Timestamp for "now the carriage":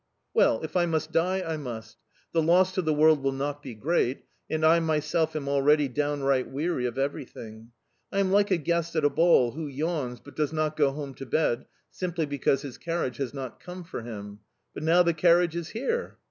14.81-15.55